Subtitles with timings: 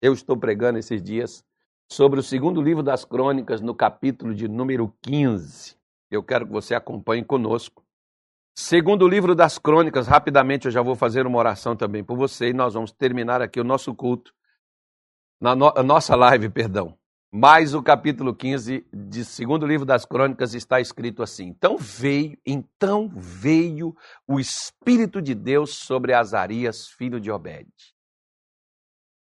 [0.00, 1.44] Eu estou pregando esses dias
[1.90, 5.76] sobre o segundo livro das crônicas, no capítulo de número 15.
[6.08, 7.84] Eu quero que você acompanhe conosco.
[8.56, 12.52] Segundo livro das crônicas, rapidamente eu já vou fazer uma oração também por você e
[12.52, 14.32] nós vamos terminar aqui o nosso culto,
[15.40, 16.96] na no nossa live, perdão.
[17.32, 23.10] Mas o capítulo 15 de segundo livro das crônicas está escrito assim: Então veio, então
[23.14, 23.96] veio
[24.26, 27.68] o Espírito de Deus sobre Azarias, filho de Obed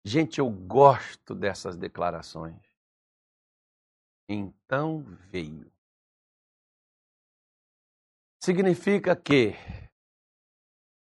[0.07, 2.55] Gente, eu gosto dessas declarações.
[4.29, 5.69] Então veio.
[8.41, 9.51] Significa que,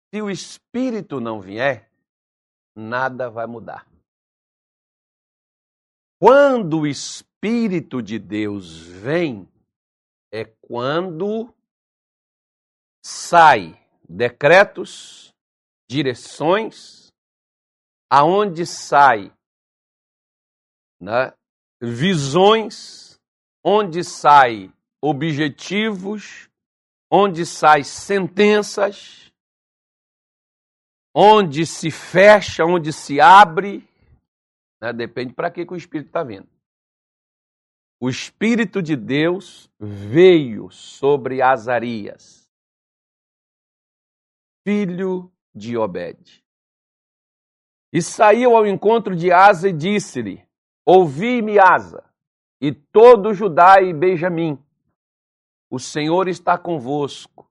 [0.09, 1.91] se o Espírito não vier,
[2.73, 3.85] nada vai mudar.
[6.17, 9.51] Quando o Espírito de Deus vem,
[10.31, 11.53] é quando
[13.05, 15.35] sai decretos,
[15.89, 17.02] direções,
[18.15, 19.35] aonde sai
[21.01, 21.33] né,
[21.81, 23.19] visões,
[23.65, 26.47] onde sai objetivos,
[27.11, 29.33] onde sai sentenças,
[31.11, 33.89] onde se fecha, onde se abre,
[34.79, 36.47] né, depende para que, que o Espírito está vindo.
[37.99, 42.47] O Espírito de Deus veio sobre Azarias,
[44.63, 46.42] filho de Obed.
[47.93, 50.43] E saiu ao encontro de Asa e disse-lhe:
[50.83, 52.03] Ouvi-me, Asa,
[52.59, 54.57] e todo Judá e Benjamim.
[55.71, 57.47] O Senhor está convosco,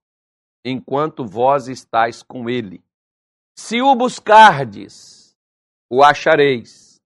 [0.64, 2.82] enquanto vós estáis com ele.
[3.56, 5.36] Se o buscardes,
[5.88, 7.00] o achareis.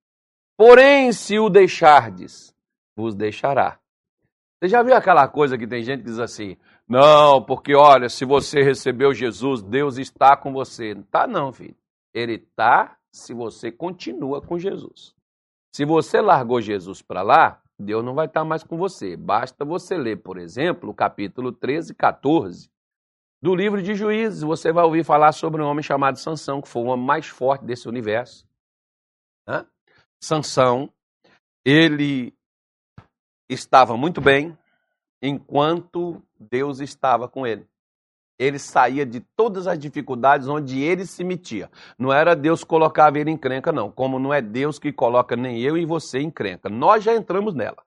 [0.58, 2.54] Porém, se o deixardes,
[2.96, 3.78] vos deixará.
[4.58, 6.56] Você já viu aquela coisa que tem gente que diz assim:
[6.88, 10.94] não, porque olha, se você recebeu Jesus, Deus está com você.
[10.94, 11.76] Não está, não, filho.
[12.14, 15.14] Ele está se você continua com Jesus.
[15.74, 19.16] Se você largou Jesus para lá, Deus não vai estar mais com você.
[19.16, 22.70] Basta você ler, por exemplo, o capítulo 13 e 14
[23.42, 24.42] do livro de Juízes.
[24.42, 27.64] Você vai ouvir falar sobre um homem chamado Sansão, que foi o homem mais forte
[27.64, 28.46] desse universo.
[29.48, 29.66] Hã?
[30.20, 30.92] Sansão,
[31.64, 32.34] ele
[33.48, 34.56] estava muito bem
[35.22, 37.66] enquanto Deus estava com ele
[38.38, 41.70] ele saía de todas as dificuldades onde ele se metia.
[41.98, 43.90] Não era Deus que colocava ele em crenca, não.
[43.90, 46.68] Como não é Deus que coloca nem eu e você em crenca.
[46.68, 47.82] Nós já entramos nela.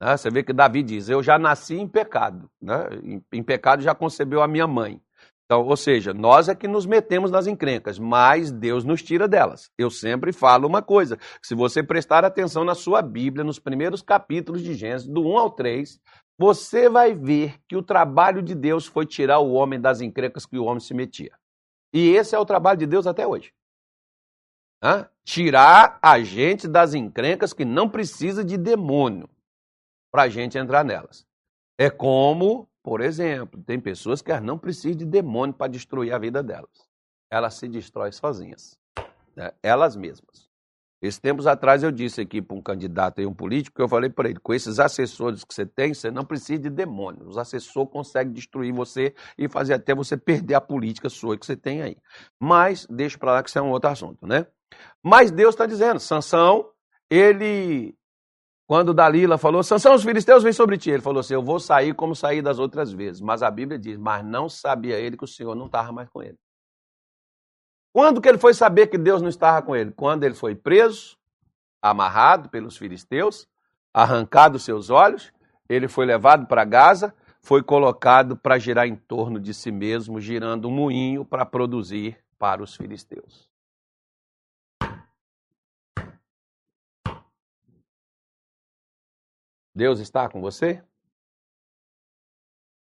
[0.00, 0.16] Né?
[0.16, 2.50] Você vê que Davi diz: Eu já nasci em pecado.
[2.60, 3.22] Né?
[3.32, 5.00] Em pecado já concebeu a minha mãe.
[5.50, 9.68] Então, ou seja, nós é que nos metemos nas encrencas, mas Deus nos tira delas.
[9.76, 14.62] Eu sempre falo uma coisa: se você prestar atenção na sua Bíblia, nos primeiros capítulos
[14.62, 16.00] de Gênesis, do 1 ao 3,
[16.38, 20.56] você vai ver que o trabalho de Deus foi tirar o homem das encrencas que
[20.56, 21.36] o homem se metia.
[21.92, 23.52] E esse é o trabalho de Deus até hoje.
[24.80, 25.10] Hã?
[25.24, 29.28] Tirar a gente das encrencas que não precisa de demônio
[30.12, 31.26] para a gente entrar nelas.
[31.76, 36.42] É como, por exemplo, tem pessoas que não precisam de demônio para destruir a vida
[36.42, 36.88] delas.
[37.30, 38.78] Elas se destroem sozinhas.
[39.36, 39.52] Né?
[39.62, 40.50] Elas mesmas.
[41.02, 44.10] Esses tempos atrás eu disse aqui para um candidato e um político que eu falei
[44.10, 47.26] para ele: com esses assessores que você tem, você não precisa de demônios.
[47.26, 51.56] Os assessores conseguem destruir você e fazer até você perder a política sua que você
[51.56, 51.96] tem aí.
[52.38, 54.46] Mas deixa para lá que isso é um outro assunto, né?
[55.02, 56.70] Mas Deus está dizendo: Sansão,
[57.08, 57.94] ele.
[58.70, 60.92] Quando Dalila falou, Sansão, os filisteus vêm sobre ti.
[60.92, 63.20] Ele falou assim: Eu vou sair como saí das outras vezes.
[63.20, 66.22] Mas a Bíblia diz: Mas não sabia ele que o Senhor não estava mais com
[66.22, 66.38] ele.
[67.92, 69.90] Quando que ele foi saber que Deus não estava com ele?
[69.90, 71.18] Quando ele foi preso,
[71.82, 73.48] amarrado pelos filisteus,
[73.92, 75.32] arrancado seus olhos,
[75.68, 80.68] ele foi levado para Gaza, foi colocado para girar em torno de si mesmo, girando
[80.68, 83.49] um moinho para produzir para os filisteus.
[89.80, 90.84] Deus está com você?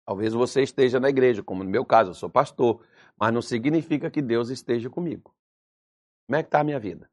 [0.05, 2.81] Talvez você esteja na igreja, como no meu caso, eu sou pastor
[3.17, 5.35] mas não significa que Deus esteja comigo.
[6.25, 7.11] Como é que está a minha vida?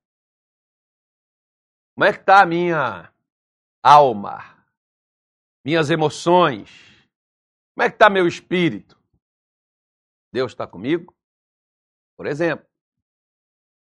[1.94, 3.12] Como é que está a minha
[3.82, 4.64] alma?
[5.64, 6.70] Minhas emoções?
[7.75, 8.96] Como é que está meu espírito?
[10.32, 11.12] Deus está comigo?
[12.17, 12.67] Por exemplo,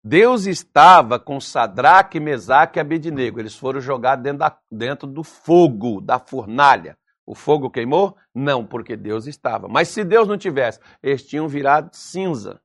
[0.08, 3.38] Deus estava com Sadraque, Mesaque e Abednego.
[3.38, 6.96] Eles foram jogados dentro, da, dentro do fogo, da fornalha.
[7.26, 8.16] O fogo queimou?
[8.34, 9.68] Não, porque Deus estava.
[9.68, 12.58] Mas se Deus não tivesse, eles tinham virado cinza.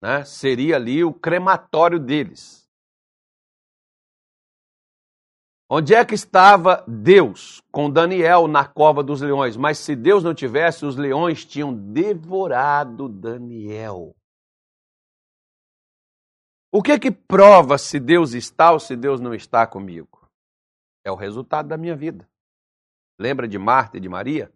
[0.00, 0.24] Né?
[0.24, 2.64] Seria ali o crematório deles.
[5.68, 9.56] Onde é que estava Deus com Daniel na cova dos leões?
[9.56, 14.14] Mas se Deus não tivesse, os leões tinham devorado Daniel.
[16.70, 20.28] O que que prova se Deus está ou se Deus não está comigo?
[21.02, 22.28] É o resultado da minha vida.
[23.18, 24.52] Lembra de Marta e de Maria?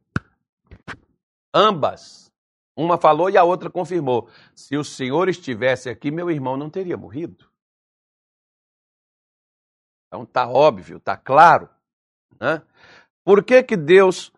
[1.55, 2.31] Ambas.
[2.77, 4.29] Uma falou e a outra confirmou.
[4.55, 7.51] Se o Senhor estivesse aqui, meu irmão não teria morrido.
[10.07, 11.71] Então tá óbvio, tá claro.
[12.39, 12.63] Né?
[13.25, 14.29] Por que, que Deus,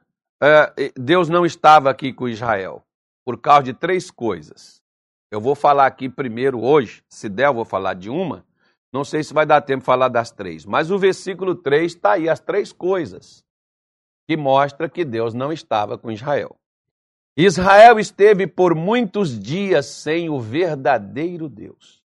[0.41, 2.85] uh, Deus não estava aqui com Israel?
[3.25, 4.84] Por causa de três coisas.
[5.31, 8.45] Eu vou falar aqui primeiro hoje, se der, eu vou falar de uma.
[8.93, 12.13] Não sei se vai dar tempo de falar das três, mas o versículo 3 está
[12.13, 13.45] aí, as três coisas
[14.27, 16.57] que mostra que Deus não estava com Israel.
[17.37, 22.05] Israel esteve por muitos dias sem o verdadeiro Deus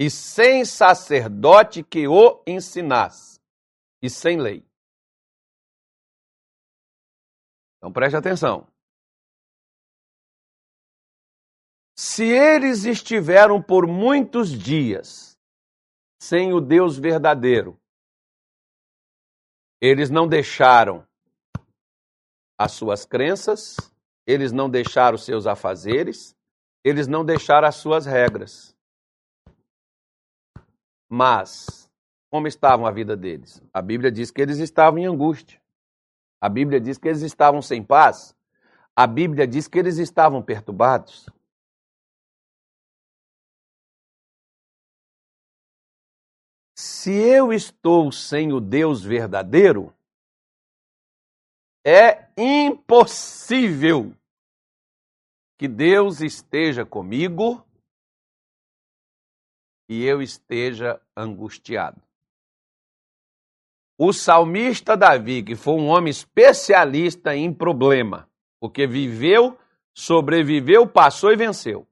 [0.00, 3.38] e sem sacerdote que o ensinasse,
[4.00, 4.64] e sem lei.
[7.76, 8.66] Então preste atenção.
[12.02, 15.38] Se eles estiveram por muitos dias
[16.18, 17.78] sem o Deus verdadeiro,
[19.78, 21.06] eles não deixaram
[22.58, 23.76] as suas crenças,
[24.26, 26.34] eles não deixaram os seus afazeres,
[26.82, 28.74] eles não deixaram as suas regras.
[31.06, 31.86] Mas,
[32.30, 33.62] como estava a vida deles?
[33.74, 35.60] A Bíblia diz que eles estavam em angústia.
[36.40, 38.34] A Bíblia diz que eles estavam sem paz.
[38.96, 41.28] A Bíblia diz que eles estavam perturbados.
[46.74, 49.94] Se eu estou sem o Deus verdadeiro,
[51.84, 54.14] é impossível
[55.58, 57.64] que Deus esteja comigo
[59.88, 62.00] e eu esteja angustiado.
[63.98, 68.26] O salmista Davi, que foi um homem especialista em problema,
[68.58, 69.58] porque viveu,
[69.92, 71.86] sobreviveu, passou e venceu.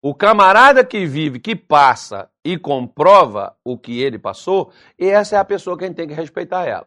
[0.00, 5.44] O camarada que vive, que passa e comprova o que ele passou, essa é a
[5.44, 6.86] pessoa que a gente tem que respeitar ela.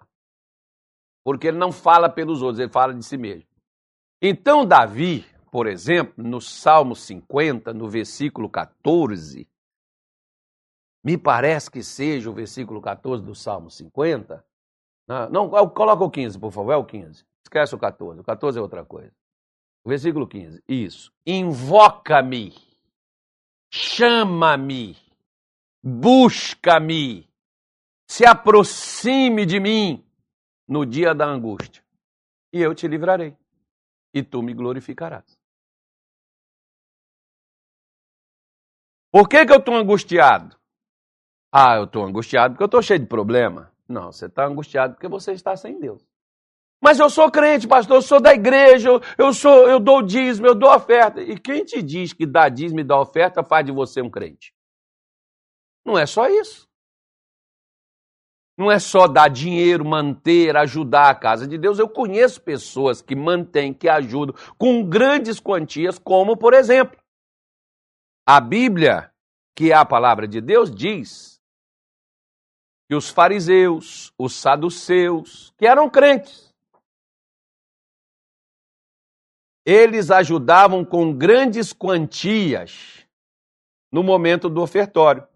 [1.23, 3.47] Porque ele não fala pelos outros, ele fala de si mesmo.
[4.21, 9.47] Então, Davi, por exemplo, no Salmo 50, no versículo 14,
[11.03, 14.45] me parece que seja o versículo 14 do Salmo 50.
[15.07, 17.25] Não, não coloca o 15, por favor, é o 15.
[17.43, 19.11] Esquece o 14, o 14 é outra coisa.
[19.83, 21.11] O versículo 15, isso.
[21.25, 22.70] Invoca-me
[23.71, 24.97] chama-me,
[25.81, 27.27] busca-me,
[28.05, 30.05] se aproxime de mim
[30.67, 31.81] no dia da angústia,
[32.51, 33.35] e eu te livrarei,
[34.13, 35.39] e tu me glorificarás.
[39.09, 40.57] Por que, que eu estou angustiado?
[41.51, 43.73] Ah, eu estou angustiado porque eu estou cheio de problema.
[43.87, 46.01] Não, você está angustiado porque você está sem Deus.
[46.81, 50.55] Mas eu sou crente, pastor, eu sou da igreja, eu sou, eu dou dízimo, eu
[50.55, 51.21] dou oferta.
[51.21, 54.51] E quem te diz que dar dízimo e dar oferta faz de você um crente?
[55.85, 56.67] Não é só isso.
[58.57, 61.77] Não é só dar dinheiro, manter, ajudar a casa de Deus.
[61.77, 66.99] Eu conheço pessoas que mantêm, que ajudam com grandes quantias, como, por exemplo,
[68.25, 69.11] a Bíblia,
[69.55, 71.39] que é a palavra de Deus, diz
[72.87, 76.50] que os fariseus, os saduceus, que eram crentes,
[79.65, 83.05] eles ajudavam com grandes quantias
[83.91, 85.27] no momento do ofertório.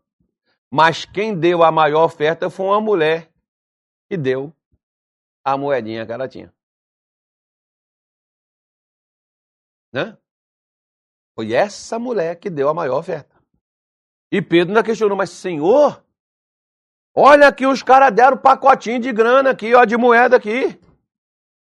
[0.71, 3.31] Mas quem deu a maior oferta foi uma mulher
[4.09, 4.53] que deu
[5.43, 6.53] a moedinha que ela tinha.
[9.93, 10.17] Né?
[11.35, 13.35] Foi essa mulher que deu a maior oferta.
[14.31, 16.03] E Pedro ainda questionou, mas Senhor,
[17.15, 20.73] olha aqui os caras deram pacotinho de grana aqui, ó, de moeda aqui.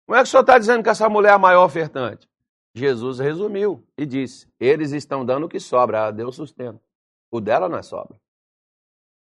[0.06, 2.28] Como é que o senhor está dizendo que essa mulher é a maior ofertante?
[2.74, 6.82] Jesus resumiu e disse: Eles estão dando o que sobra, a Deus sustenta.
[7.30, 8.20] O dela não é sobra.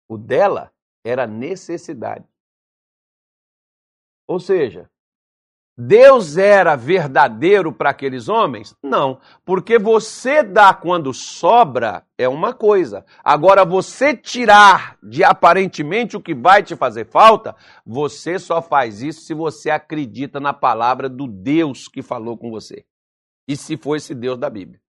[0.09, 0.73] O dela
[1.05, 2.25] era necessidade.
[4.27, 4.89] Ou seja,
[5.77, 8.75] Deus era verdadeiro para aqueles homens?
[8.81, 13.05] Não, porque você dá quando sobra é uma coisa.
[13.23, 19.21] Agora, você tirar de aparentemente o que vai te fazer falta, você só faz isso
[19.21, 22.83] se você acredita na palavra do Deus que falou com você
[23.47, 24.79] e se for esse Deus da Bíblia.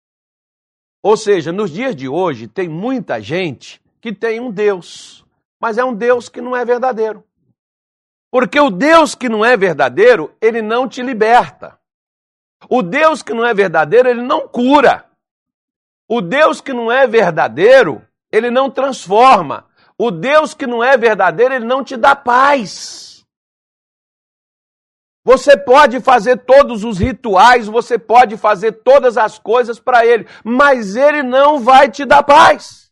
[1.03, 5.25] Ou seja, nos dias de hoje tem muita gente que tem um Deus,
[5.61, 7.25] mas é um Deus que não é verdadeiro.
[8.31, 11.79] Porque o Deus que não é verdadeiro, ele não te liberta.
[12.69, 15.07] O Deus que não é verdadeiro, ele não cura.
[16.09, 19.67] O Deus que não é verdadeiro, ele não transforma.
[19.97, 23.08] O Deus que não é verdadeiro, ele não te dá paz.
[25.29, 30.97] Você pode fazer todos os rituais, você pode fazer todas as coisas para ele, mas
[30.97, 32.91] ele não vai te dar paz.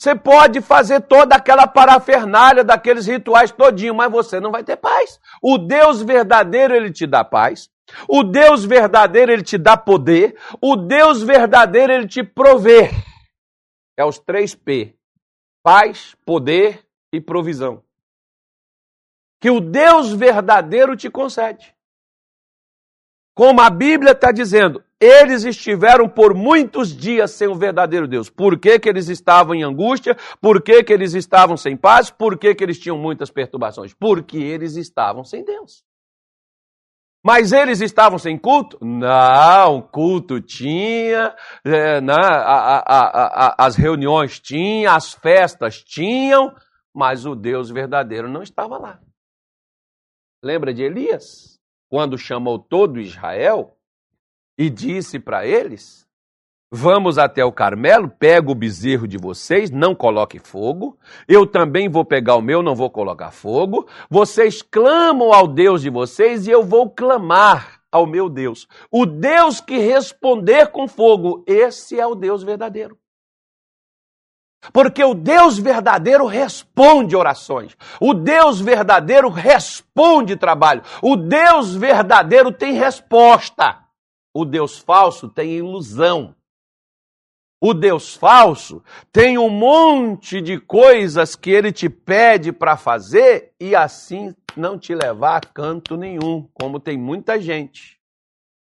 [0.00, 5.20] Você pode fazer toda aquela parafernália daqueles rituais todinho, mas você não vai ter paz.
[5.42, 7.68] O Deus verdadeiro, ele te dá paz.
[8.08, 10.38] O Deus verdadeiro, ele te dá poder.
[10.58, 12.88] O Deus verdadeiro, ele te provê.
[13.94, 14.94] É os três P:
[15.62, 16.82] paz, poder
[17.12, 17.82] e provisão.
[19.40, 21.74] Que o Deus verdadeiro te concede.
[23.34, 28.28] Como a Bíblia está dizendo, eles estiveram por muitos dias sem o verdadeiro Deus.
[28.28, 30.14] Por que, que eles estavam em angústia?
[30.42, 32.10] Por que, que eles estavam sem paz?
[32.10, 33.94] Por que, que eles tinham muitas perturbações?
[33.94, 35.82] Porque eles estavam sem Deus.
[37.24, 38.78] Mas eles estavam sem culto?
[38.82, 46.54] Não, culto tinha, é, né, a, a, a, as reuniões tinham, as festas tinham,
[46.94, 48.98] mas o Deus verdadeiro não estava lá.
[50.42, 51.58] Lembra de Elias?
[51.88, 53.76] Quando chamou todo Israel,
[54.60, 56.06] e disse para eles:
[56.70, 60.98] Vamos até o Carmelo, pega o bezerro de vocês, não coloque fogo.
[61.26, 63.88] Eu também vou pegar o meu, não vou colocar fogo.
[64.10, 68.68] Vocês clamam ao Deus de vocês e eu vou clamar ao meu Deus.
[68.90, 72.98] O Deus que responder com fogo, esse é o Deus verdadeiro.
[74.72, 77.76] Porque o Deus verdadeiro responde orações.
[77.98, 80.82] O Deus verdadeiro responde trabalho.
[81.02, 83.78] O Deus verdadeiro tem resposta.
[84.34, 86.34] O Deus falso tem ilusão.
[87.62, 93.74] O Deus falso tem um monte de coisas que ele te pede para fazer e
[93.74, 97.98] assim não te levar a canto nenhum, como tem muita gente.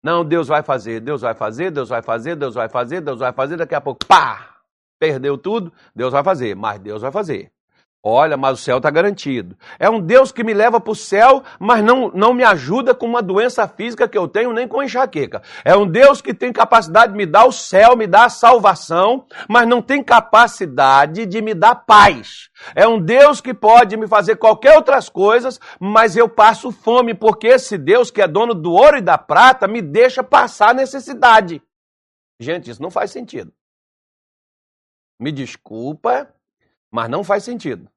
[0.03, 3.33] Não, Deus vai fazer, Deus vai fazer, Deus vai fazer, Deus vai fazer, Deus vai
[3.33, 4.48] fazer, daqui a pouco, pá!
[4.99, 7.51] Perdeu tudo, Deus vai fazer, mas Deus vai fazer.
[8.01, 9.57] Olha, mas o céu está garantido.
[9.77, 13.05] É um Deus que me leva para o céu, mas não, não me ajuda com
[13.05, 15.41] uma doença física que eu tenho, nem com enxaqueca.
[15.65, 19.25] É um Deus que tem capacidade de me dar o céu, me dar a salvação,
[19.49, 22.49] mas não tem capacidade de me dar paz.
[22.73, 27.47] É um Deus que pode me fazer qualquer outras coisas, mas eu passo fome, porque
[27.47, 31.61] esse Deus que é dono do ouro e da prata me deixa passar necessidade.
[32.39, 33.51] Gente, isso não faz sentido.
[35.19, 36.33] Me desculpa,
[36.91, 37.89] mas não faz sentido.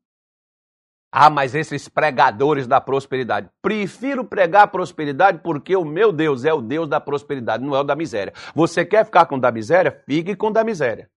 [1.14, 3.50] Ah, mas esses pregadores da prosperidade.
[3.60, 7.84] Prefiro pregar prosperidade porque o meu Deus é o Deus da prosperidade, não é o
[7.84, 8.32] da miséria.
[8.54, 10.02] Você quer ficar com o da miséria?
[10.06, 11.10] Fique com o da miséria.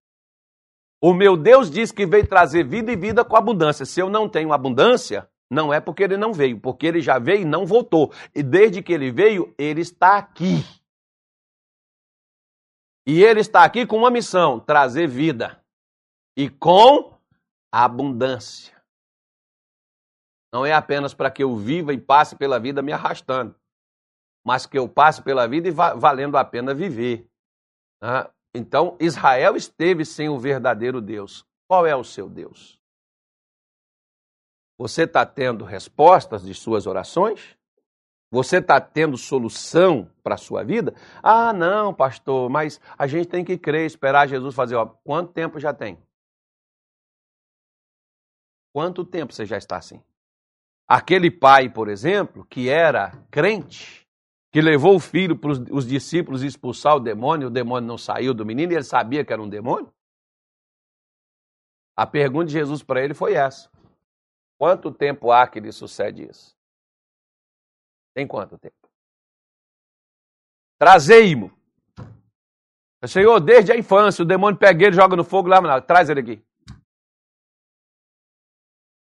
[1.02, 3.86] O meu Deus diz que veio trazer vida e vida com abundância.
[3.86, 7.42] Se eu não tenho abundância, não é porque ele não veio, porque ele já veio
[7.42, 8.12] e não voltou.
[8.34, 10.66] E desde que ele veio, ele está aqui.
[13.08, 15.58] E ele está aqui com uma missão: trazer vida.
[16.36, 17.18] E com
[17.72, 18.76] abundância.
[20.54, 23.54] Não é apenas para que eu viva e passe pela vida me arrastando,
[24.46, 27.28] mas que eu passe pela vida e valendo a pena viver.
[28.02, 28.30] Né?
[28.54, 31.46] Então, Israel esteve sem o verdadeiro Deus.
[31.68, 32.80] Qual é o seu Deus?
[34.78, 37.58] Você está tendo respostas de suas orações?
[38.32, 40.94] Você está tendo solução para a sua vida?
[41.22, 44.76] Ah, não, pastor, mas a gente tem que crer, esperar Jesus fazer.
[44.76, 45.98] Ó, quanto tempo já tem?
[48.76, 50.04] Quanto tempo você já está assim?
[50.86, 54.06] Aquele pai, por exemplo, que era crente,
[54.52, 58.46] que levou o filho para os discípulos expulsar o demônio, o demônio não saiu do
[58.46, 59.90] menino e ele sabia que era um demônio?
[61.96, 63.72] A pergunta de Jesus para ele foi essa:
[64.58, 66.54] Quanto tempo há que lhe sucede isso?
[68.14, 68.90] Tem quanto tempo?
[70.78, 71.50] Trazei-mo.
[73.08, 76.46] Senhor, desde a infância, o demônio pega ele, joga no fogo, lá, traz ele aqui.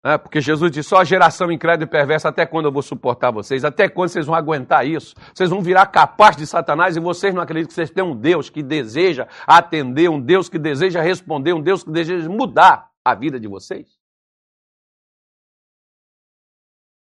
[0.04, 3.30] É, porque Jesus disse: só a geração incrédula e perversa, até quando eu vou suportar
[3.30, 3.64] vocês?
[3.64, 5.14] Até quando vocês vão aguentar isso?
[5.32, 8.50] Vocês vão virar capaz de Satanás e vocês não acreditam que vocês têm um Deus
[8.50, 13.38] que deseja atender, um Deus que deseja responder, um Deus que deseja mudar a vida
[13.38, 14.02] de vocês?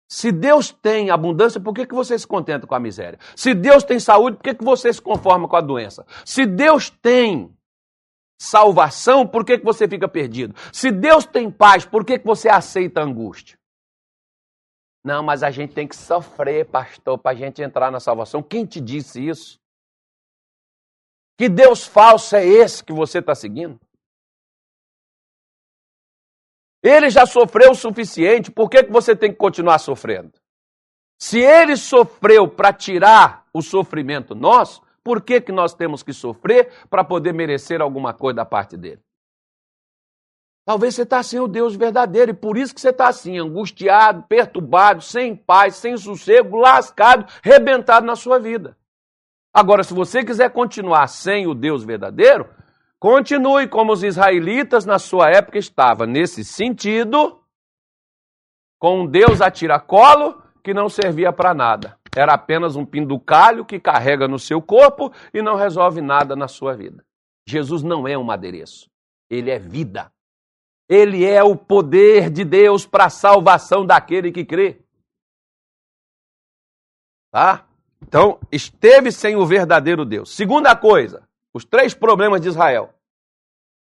[0.08, 3.20] Se Deus tem abundância, por que, que você se contenta com a miséria?
[3.36, 6.06] Se Deus tem saúde, por que, que você se conforma com a doença?
[6.24, 7.55] Se Deus tem
[8.40, 10.56] salvação, por que, que você fica perdido?
[10.72, 13.58] Se Deus tem paz, por que, que você aceita a angústia?
[15.04, 18.42] Não, mas a gente tem que sofrer, pastor, para a gente entrar na salvação.
[18.42, 19.60] Quem te disse isso?
[21.38, 23.80] Que Deus falso é esse que você está seguindo?
[26.82, 30.34] Ele já sofreu o suficiente, por que, que você tem que continuar sofrendo?
[31.20, 36.72] Se ele sofreu para tirar o sofrimento nosso, por que, que nós temos que sofrer
[36.90, 39.00] para poder merecer alguma coisa da parte dele?
[40.66, 44.24] Talvez você está sem o Deus verdadeiro e por isso que você está assim, angustiado,
[44.24, 48.76] perturbado, sem paz, sem sossego, lascado, rebentado na sua vida.
[49.54, 52.50] Agora, se você quiser continuar sem o Deus verdadeiro,
[53.00, 57.40] continue como os israelitas na sua época estavam, nesse sentido,
[58.80, 61.96] com um Deus a tiracolo que não servia para nada.
[62.16, 66.74] Era apenas um pinducalho que carrega no seu corpo e não resolve nada na sua
[66.74, 67.04] vida.
[67.48, 68.90] Jesus não é um adereço,
[69.30, 70.12] ele é vida.
[70.88, 74.80] Ele é o poder de Deus para a salvação daquele que crê.
[77.32, 77.68] Tá?
[78.02, 80.36] Então, esteve sem o verdadeiro Deus.
[80.36, 82.94] Segunda coisa, os três problemas de Israel.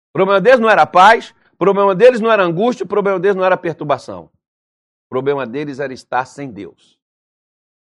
[0.09, 3.35] O problema deles não era paz, o problema deles não era angústia, o problema deles
[3.35, 4.31] não era perturbação.
[5.05, 6.96] O problema deles era estar sem Deus.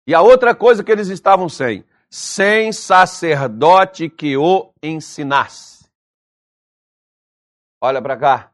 [0.05, 5.89] E a outra coisa que eles estavam sem, sem sacerdote que o ensinasse.
[7.81, 8.53] Olha para cá.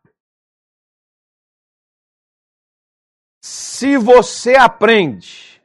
[3.41, 5.61] Se você aprende,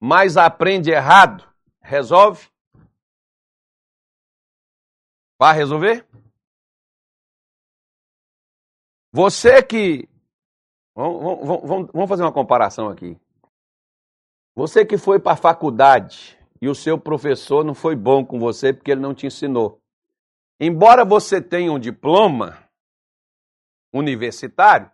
[0.00, 1.46] mas aprende errado,
[1.82, 2.48] resolve?
[5.38, 6.06] Vai resolver?
[9.12, 10.08] Você que.
[10.94, 13.18] Vamos, vamos, vamos fazer uma comparação aqui.
[14.60, 18.74] Você que foi para a faculdade e o seu professor não foi bom com você
[18.74, 19.80] porque ele não te ensinou.
[20.60, 22.58] Embora você tenha um diploma
[23.90, 24.90] universitário,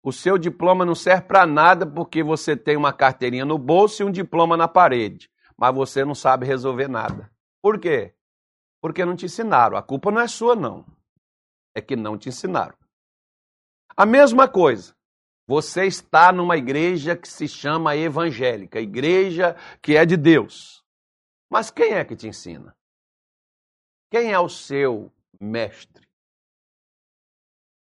[0.00, 4.06] o seu diploma não serve para nada porque você tem uma carteirinha no bolso e
[4.06, 7.32] um diploma na parede, mas você não sabe resolver nada.
[7.60, 8.14] Por quê?
[8.80, 9.76] Porque não te ensinaram.
[9.76, 10.86] A culpa não é sua, não.
[11.74, 12.76] É que não te ensinaram.
[13.96, 14.94] A mesma coisa.
[15.46, 20.84] Você está numa igreja que se chama evangélica, igreja que é de Deus.
[21.50, 22.76] Mas quem é que te ensina?
[24.10, 26.06] Quem é o seu mestre?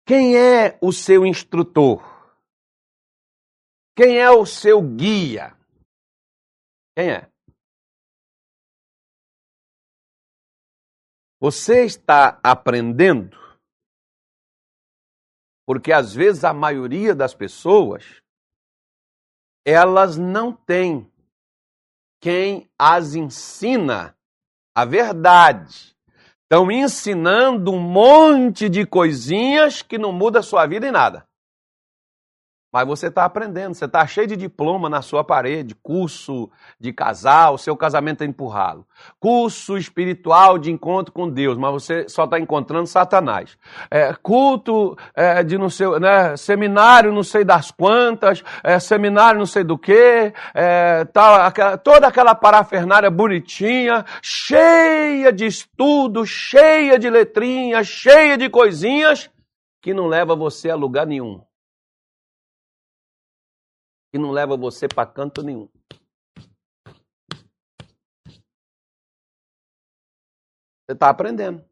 [0.06, 2.02] Quem é o seu instrutor?
[3.96, 5.56] Quem é o seu guia?
[6.96, 7.30] Quem é?
[11.40, 13.47] Você está aprendendo?
[15.68, 18.02] Porque às vezes a maioria das pessoas
[19.66, 21.06] elas não têm
[22.22, 24.16] quem as ensina
[24.74, 25.94] a verdade.
[26.44, 31.27] Estão ensinando um monte de coisinhas que não muda a sua vida em nada.
[32.70, 37.56] Mas você está aprendendo, você está cheio de diploma na sua parede, curso de casal,
[37.56, 38.86] seu casamento é empurrá-lo.
[39.18, 43.56] Curso espiritual de encontro com Deus, mas você só está encontrando Satanás.
[43.90, 49.46] É, culto é, de não sei, né, seminário não sei das quantas, é, seminário não
[49.46, 51.06] sei do que, é,
[51.42, 59.30] aquela, toda aquela parafernália bonitinha, cheia de estudo, cheia de letrinhas, cheia de coisinhas,
[59.80, 61.47] que não leva você a lugar nenhum
[64.10, 65.68] que não leva você para canto nenhum.
[70.86, 71.62] Você está aprendendo.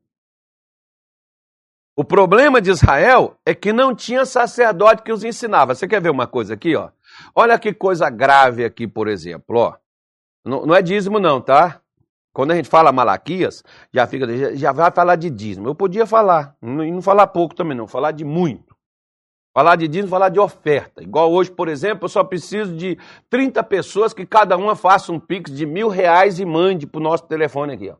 [1.96, 5.74] O problema de Israel é que não tinha sacerdote que os ensinava.
[5.74, 6.90] Você quer ver uma coisa aqui, ó?
[7.34, 9.76] Olha que coisa grave aqui, por exemplo, ó.
[10.44, 11.80] Não, não é dízimo não, tá?
[12.34, 15.68] Quando a gente fala Malaquias, já fica já vai falar de dízimo.
[15.68, 18.65] Eu podia falar, e não falar pouco também não, falar de muito.
[19.56, 21.02] Falar de dízimo, falar de oferta.
[21.02, 22.98] Igual hoje, por exemplo, eu só preciso de
[23.30, 27.02] 30 pessoas que cada uma faça um pix de mil reais e mande para o
[27.02, 27.90] nosso telefone aqui.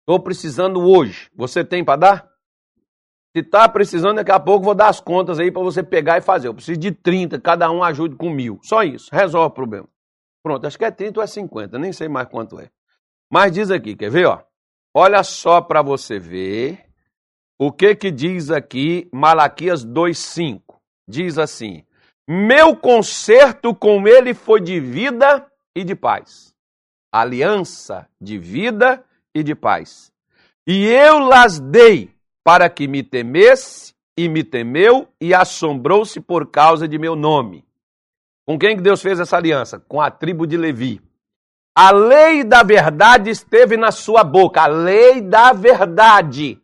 [0.00, 1.30] Estou precisando hoje.
[1.34, 2.30] Você tem para dar?
[3.34, 6.20] Se está precisando, daqui a pouco vou dar as contas aí para você pegar e
[6.20, 6.48] fazer.
[6.48, 8.60] Eu preciso de 30, cada um ajude com mil.
[8.62, 9.88] Só isso, resolve o problema.
[10.42, 12.68] Pronto, acho que é 30 ou é 50, nem sei mais quanto é.
[13.32, 14.26] Mas diz aqui, quer ver?
[14.26, 14.38] Ó?
[14.92, 16.84] Olha só para você ver
[17.58, 20.60] o que que diz aqui Malaquias 2,5
[21.06, 21.84] diz assim:
[22.28, 26.54] Meu concerto com ele foi de vida e de paz.
[27.12, 30.12] Aliança de vida e de paz.
[30.66, 32.10] E eu las dei
[32.42, 37.64] para que me temesse, e me temeu, e assombrou-se por causa de meu nome.
[38.46, 39.78] Com quem que Deus fez essa aliança?
[39.78, 41.00] Com a tribo de Levi.
[41.76, 46.60] A lei da verdade esteve na sua boca, a lei da verdade.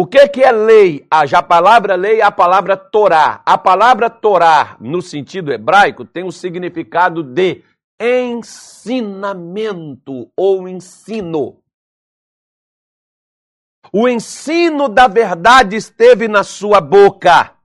[0.00, 1.04] O que, que é lei?
[1.10, 3.42] A, já a palavra lei é a palavra Torá.
[3.44, 7.64] A palavra Torá, no sentido hebraico, tem o significado de
[8.00, 9.50] ensinamento
[10.36, 11.60] ou ensino.
[13.92, 17.57] O ensino da verdade esteve na sua boca.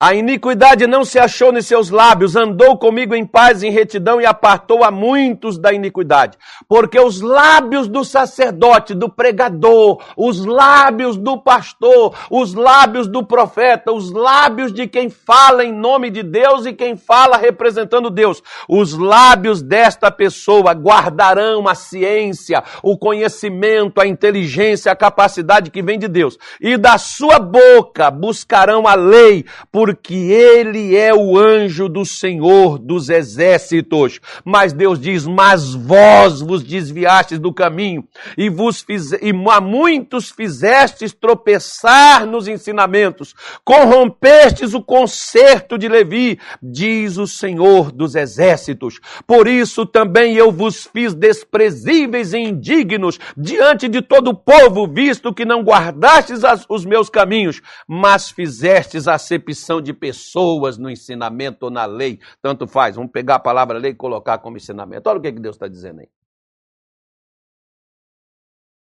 [0.00, 4.26] A iniquidade não se achou nos seus lábios, andou comigo em paz, em retidão e
[4.26, 6.38] apartou a muitos da iniquidade.
[6.68, 13.90] Porque os lábios do sacerdote, do pregador, os lábios do pastor, os lábios do profeta,
[13.90, 18.96] os lábios de quem fala em nome de Deus e quem fala representando Deus, os
[18.96, 26.06] lábios desta pessoa guardarão a ciência, o conhecimento, a inteligência, a capacidade que vem de
[26.06, 26.38] Deus.
[26.60, 32.78] E da sua boca buscarão a lei, por porque ele é o anjo do Senhor
[32.78, 34.20] dos exércitos.
[34.44, 40.30] Mas Deus diz: Mas vós vos desviastes do caminho e vos fiz, e a muitos
[40.30, 49.00] fizestes tropeçar nos ensinamentos, corrompestes o concerto de Levi, diz o Senhor dos exércitos.
[49.26, 55.32] Por isso também eu vos fiz desprezíveis e indignos diante de todo o povo, visto
[55.32, 61.70] que não guardastes as, os meus caminhos, mas fizestes acepção de pessoas no ensinamento ou
[61.70, 62.96] na lei, tanto faz.
[62.96, 65.08] Vamos pegar a palavra lei e colocar como ensinamento.
[65.08, 66.08] Olha o que, que Deus está dizendo aí.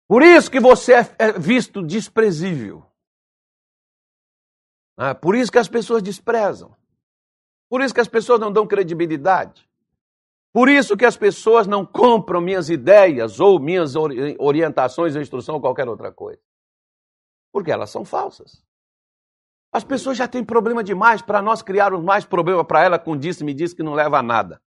[0.08, 2.86] Por isso que você é, é visto desprezível.
[4.98, 6.76] Ah, por isso que as pessoas desprezam.
[7.70, 9.66] Por isso que as pessoas não dão credibilidade.
[10.54, 13.94] Por isso que as pessoas não compram minhas ideias ou minhas
[14.38, 16.42] orientações ou instrução ou qualquer outra coisa.
[17.54, 18.62] Porque elas são falsas.
[19.74, 23.44] As pessoas já têm problema demais para nós criarmos mais problema para ela com disse
[23.44, 24.62] me disse que não leva a nada.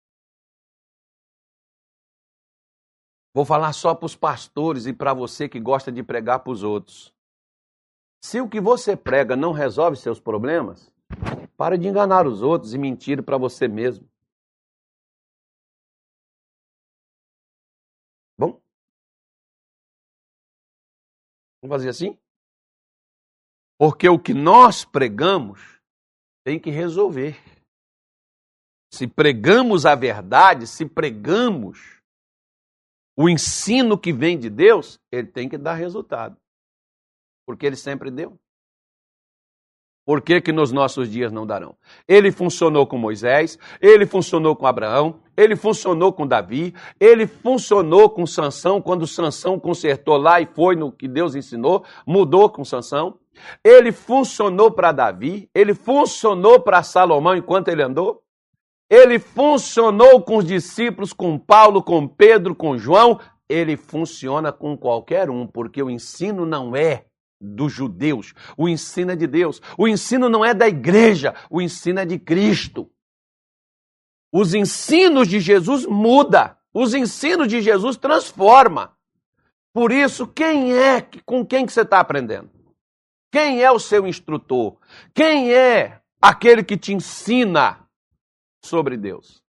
[3.35, 6.63] Vou falar só para os pastores e para você que gosta de pregar para os
[6.63, 7.13] outros.
[8.23, 10.91] Se o que você prega não resolve seus problemas,
[11.57, 14.09] para de enganar os outros e mentir para você mesmo.
[18.39, 18.61] Bom?
[21.61, 22.19] Vamos fazer assim?
[23.79, 25.61] Porque o que nós pregamos
[26.45, 27.41] tem que resolver.
[28.93, 32.01] Se pregamos a verdade, se pregamos
[33.17, 36.37] o ensino que vem de Deus, ele tem que dar resultado.
[37.47, 38.39] Porque ele sempre deu.
[40.07, 41.75] Por que, que nos nossos dias não darão?
[42.07, 48.27] Ele funcionou com Moisés, ele funcionou com Abraão, ele funcionou com Davi, ele funcionou com
[48.27, 53.19] Sansão, quando Sansão consertou lá e foi no que Deus ensinou, mudou com Sansão.
[53.63, 58.23] Ele funcionou para Davi, ele funcionou para Salomão enquanto ele andou.
[58.91, 63.19] Ele funcionou com os discípulos, com Paulo, com Pedro, com João.
[63.49, 67.07] Ele funciona com qualquer um, porque o ensino não é
[67.41, 69.61] dos judeus, o ensino é de Deus.
[69.77, 72.91] O ensino não é da igreja, o ensino é de Cristo.
[74.33, 78.97] Os ensinos de Jesus muda, os ensinos de Jesus transforma.
[79.73, 82.51] Por isso, quem é com quem que você está aprendendo?
[83.35, 84.77] Quem é o seu instrutor?
[85.13, 87.85] Quem é aquele que te ensina
[88.65, 89.43] sobre Deus?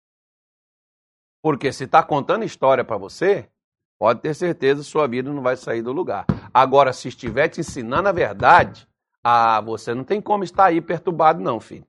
[1.43, 3.51] Porque se está contando história para você,
[3.99, 6.27] pode ter certeza sua vida não vai sair do lugar.
[6.55, 8.87] Agora, se estiver te ensinando a verdade,
[9.21, 11.85] ah, você não tem como estar aí perturbado, não, filho.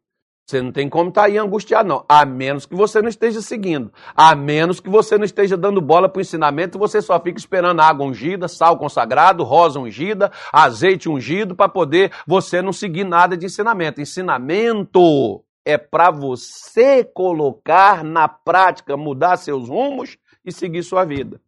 [0.45, 2.05] Você não tem como estar aí angustiado, não.
[2.07, 3.93] A menos que você não esteja seguindo.
[4.13, 7.79] A menos que você não esteja dando bola para o ensinamento, você só fica esperando
[7.79, 13.45] água ungida, sal consagrado, rosa ungida, azeite ungido, para poder você não seguir nada de
[13.45, 14.01] ensinamento.
[14.01, 21.39] Ensinamento é para você colocar na prática, mudar seus rumos e seguir sua vida.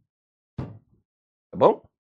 [0.58, 1.81] Tá bom?